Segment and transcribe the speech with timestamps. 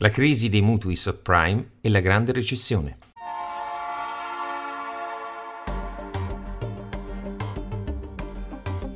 [0.00, 2.98] La crisi dei mutui subprime e la grande recessione.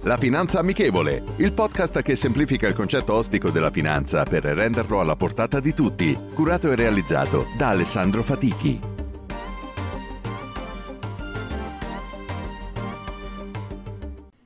[0.03, 5.17] La Finanza Amichevole, il podcast che semplifica il concetto ostico della finanza per renderlo alla
[5.17, 8.81] portata di tutti, curato e realizzato da Alessandro Fatichi.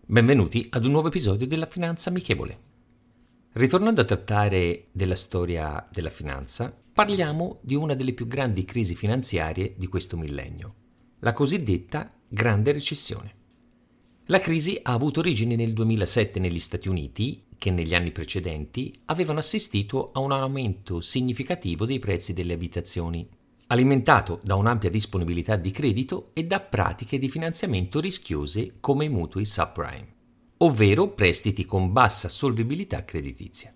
[0.06, 2.65] Benvenuti ad un nuovo episodio della Finanza Amichevole.
[3.56, 9.72] Ritornando a trattare della storia della finanza, parliamo di una delle più grandi crisi finanziarie
[9.78, 10.74] di questo millennio,
[11.20, 13.34] la cosiddetta Grande Recessione.
[14.26, 19.38] La crisi ha avuto origine nel 2007 negli Stati Uniti, che negli anni precedenti avevano
[19.38, 23.26] assistito a un aumento significativo dei prezzi delle abitazioni,
[23.68, 29.46] alimentato da un'ampia disponibilità di credito e da pratiche di finanziamento rischiose come i mutui
[29.46, 30.15] subprime,
[30.58, 33.74] ovvero prestiti con bassa solvibilità creditizia.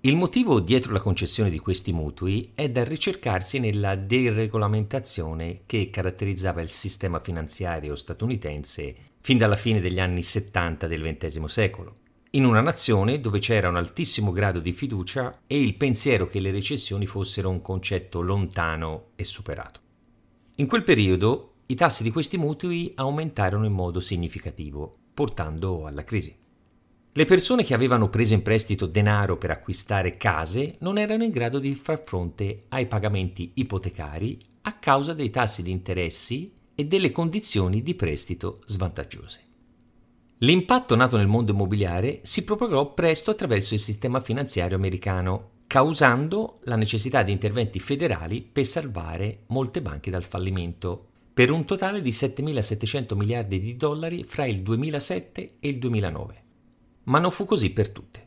[0.00, 6.60] Il motivo dietro la concessione di questi mutui è da ricercarsi nella deregolamentazione che caratterizzava
[6.60, 11.94] il sistema finanziario statunitense fin dalla fine degli anni 70 del XX secolo,
[12.30, 16.52] in una nazione dove c'era un altissimo grado di fiducia e il pensiero che le
[16.52, 19.80] recessioni fossero un concetto lontano e superato.
[20.56, 26.36] In quel periodo i tassi di questi mutui aumentarono in modo significativo, portando alla crisi.
[27.10, 31.58] Le persone che avevano preso in prestito denaro per acquistare case non erano in grado
[31.58, 37.82] di far fronte ai pagamenti ipotecari a causa dei tassi di interessi e delle condizioni
[37.82, 39.40] di prestito svantaggiose.
[40.40, 46.76] L'impatto nato nel mondo immobiliare si propagò presto attraverso il sistema finanziario americano, causando la
[46.76, 53.14] necessità di interventi federali per salvare molte banche dal fallimento, per un totale di 7.700
[53.14, 56.44] miliardi di dollari fra il 2007 e il 2009.
[57.02, 58.26] Ma non fu così per tutte.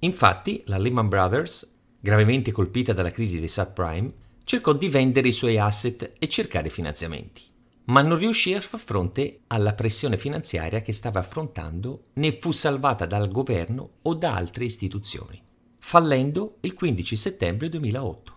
[0.00, 4.12] Infatti, la Lehman Brothers, gravemente colpita dalla crisi dei subprime,
[4.44, 7.40] cercò di vendere i suoi asset e cercare finanziamenti
[7.84, 13.06] ma non riuscì a far fronte alla pressione finanziaria che stava affrontando né fu salvata
[13.06, 15.42] dal governo o da altre istituzioni,
[15.78, 18.34] fallendo il 15 settembre 2008.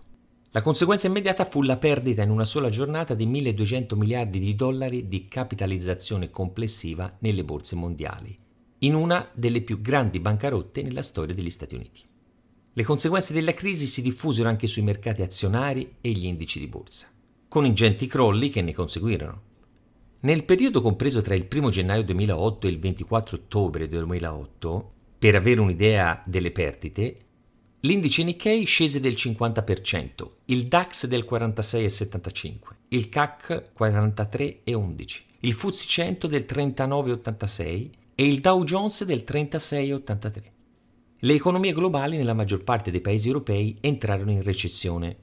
[0.54, 5.08] La conseguenza immediata fu la perdita in una sola giornata di 1.200 miliardi di dollari
[5.08, 8.32] di capitalizzazione complessiva nelle borse mondiali,
[8.78, 12.02] in una delle più grandi bancarotte nella storia degli Stati Uniti.
[12.72, 17.08] Le conseguenze della crisi si diffusero anche sui mercati azionari e gli indici di borsa
[17.54, 19.42] con ingenti crolli che ne conseguirono.
[20.20, 25.60] Nel periodo compreso tra il 1 gennaio 2008 e il 24 ottobre 2008, per avere
[25.60, 27.23] un'idea delle perdite,
[27.84, 32.54] l'indice Nikkei scese del 50%, il DAX del 46,75%,
[32.88, 40.42] il CAC 43,11%, il FTSE 100 del 39,86% e il Dow Jones del 36,83%.
[41.18, 45.16] Le economie globali nella maggior parte dei paesi europei entrarono in recessione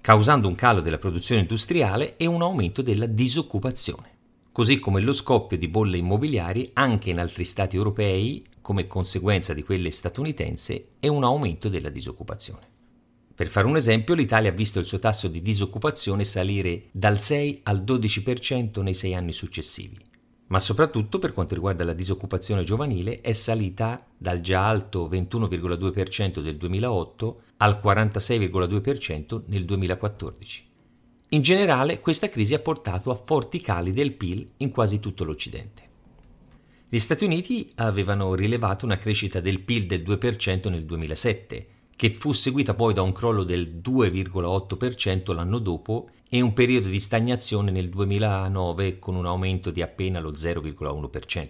[0.00, 4.10] causando un calo della produzione industriale e un aumento della disoccupazione,
[4.52, 9.62] così come lo scoppio di bolle immobiliari anche in altri stati europei come conseguenza di
[9.62, 12.66] quelle statunitense e un aumento della disoccupazione.
[13.32, 17.60] Per fare un esempio, l'Italia ha visto il suo tasso di disoccupazione salire dal 6
[17.62, 19.96] al 12% nei sei anni successivi,
[20.48, 26.56] ma soprattutto per quanto riguarda la disoccupazione giovanile è salita dal già alto 21,2% del
[26.56, 30.64] 2008 al 46,2% nel 2014.
[31.28, 35.85] In generale questa crisi ha portato a forti cali del PIL in quasi tutto l'Occidente.
[36.88, 41.66] Gli Stati Uniti avevano rilevato una crescita del PIL del 2% nel 2007,
[41.96, 47.00] che fu seguita poi da un crollo del 2,8% l'anno dopo e un periodo di
[47.00, 51.48] stagnazione nel 2009 con un aumento di appena lo 0,1%.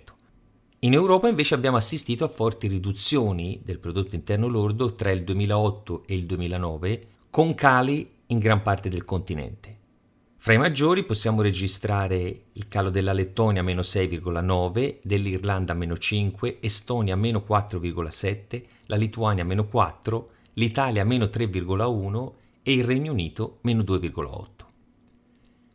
[0.81, 6.05] In Europa invece abbiamo assistito a forti riduzioni del prodotto interno lordo tra il 2008
[6.07, 9.77] e il 2009, con cali in gran parte del continente.
[10.47, 17.17] Fra i maggiori possiamo registrare il calo della Lettonia meno 6,9, dell'Irlanda meno 5, Estonia
[17.17, 22.33] meno 4,7, la Lituania meno 4, l'Italia meno 3,1
[22.63, 24.47] e il Regno Unito meno 2,8.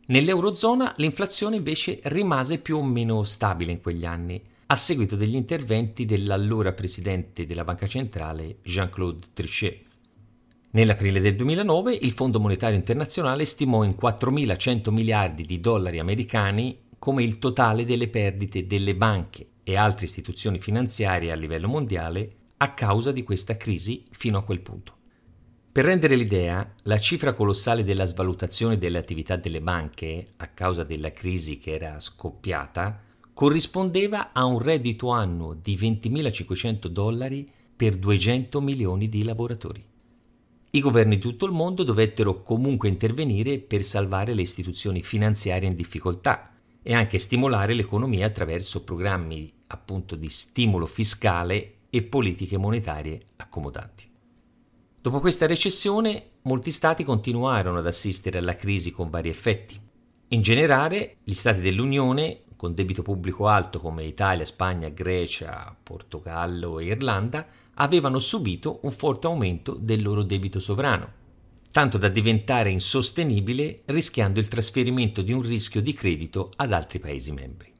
[0.06, 6.06] Nell'Eurozona l'inflazione invece rimase più o meno stabile in quegli anni, a seguito degli interventi
[6.06, 9.91] dell'allora presidente della Banca Centrale Jean-Claude Trichet.
[10.74, 17.22] Nell'aprile del 2009 il Fondo Monetario Internazionale stimò in 4.100 miliardi di dollari americani come
[17.22, 23.12] il totale delle perdite delle banche e altre istituzioni finanziarie a livello mondiale a causa
[23.12, 24.94] di questa crisi fino a quel punto.
[25.70, 31.12] Per rendere l'idea, la cifra colossale della svalutazione delle attività delle banche a causa della
[31.12, 32.98] crisi che era scoppiata
[33.34, 37.46] corrispondeva a un reddito annuo di 20.500 dollari
[37.76, 39.90] per 200 milioni di lavoratori.
[40.74, 45.74] I governi di tutto il mondo dovettero comunque intervenire per salvare le istituzioni finanziarie in
[45.74, 46.50] difficoltà
[46.82, 54.08] e anche stimolare l'economia attraverso programmi appunto di stimolo fiscale e politiche monetarie accomodanti.
[54.98, 59.78] Dopo questa recessione, molti stati continuarono ad assistere alla crisi con vari effetti.
[60.28, 66.86] In generale, gli stati dell'Unione, con debito pubblico alto come Italia, Spagna, Grecia, Portogallo e
[66.86, 71.20] Irlanda, avevano subito un forte aumento del loro debito sovrano,
[71.70, 77.32] tanto da diventare insostenibile rischiando il trasferimento di un rischio di credito ad altri Paesi
[77.32, 77.72] membri.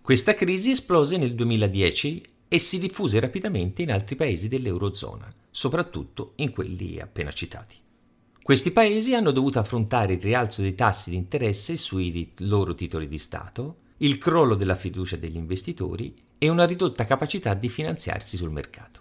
[0.00, 6.50] Questa crisi esplose nel 2010 e si diffuse rapidamente in altri Paesi dell'Eurozona, soprattutto in
[6.50, 7.76] quelli appena citati.
[8.42, 13.16] Questi paesi hanno dovuto affrontare il rialzo dei tassi di interesse sui loro titoli di
[13.16, 19.00] Stato, il crollo della fiducia degli investitori e una ridotta capacità di finanziarsi sul mercato.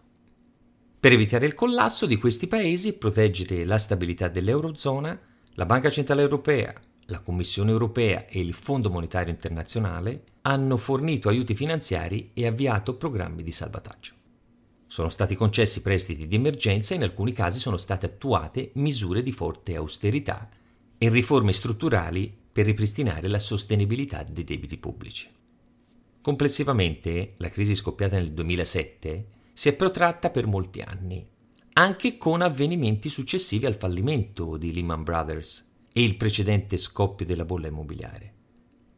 [1.01, 5.19] Per evitare il collasso di questi paesi e proteggere la stabilità dell'Eurozona,
[5.55, 11.55] la Banca Centrale Europea, la Commissione Europea e il Fondo Monetario Internazionale hanno fornito aiuti
[11.55, 14.13] finanziari e avviato programmi di salvataggio.
[14.85, 19.31] Sono stati concessi prestiti di emergenza e in alcuni casi sono state attuate misure di
[19.31, 20.49] forte austerità
[20.99, 25.27] e riforme strutturali per ripristinare la sostenibilità dei debiti pubblici.
[26.21, 31.27] Complessivamente, la crisi scoppiata nel 2007 si è protratta per molti anni,
[31.73, 37.67] anche con avvenimenti successivi al fallimento di Lehman Brothers e il precedente scoppio della bolla
[37.67, 38.33] immobiliare.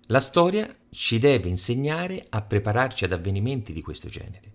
[0.08, 4.52] La storia ci deve insegnare a prepararci ad avvenimenti di questo genere,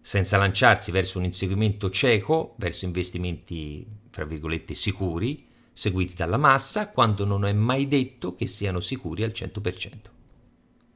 [0.00, 7.24] senza lanciarsi verso un inseguimento cieco, verso investimenti, fra virgolette, sicuri, seguiti dalla massa, quando
[7.24, 9.92] non è mai detto che siano sicuri al 100%.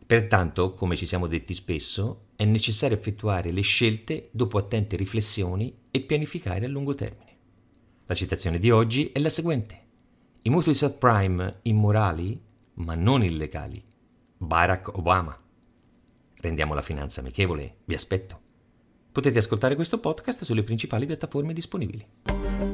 [0.07, 6.01] Pertanto, come ci siamo detti spesso, è necessario effettuare le scelte dopo attente riflessioni e
[6.01, 7.37] pianificare a lungo termine.
[8.07, 9.83] La citazione di oggi è la seguente.
[10.43, 12.39] I mutui subprime immorali,
[12.75, 13.83] ma non illegali.
[14.37, 15.41] Barack Obama.
[16.35, 18.41] Rendiamo la finanza amichevole, vi aspetto.
[19.11, 22.74] Potete ascoltare questo podcast sulle principali piattaforme disponibili.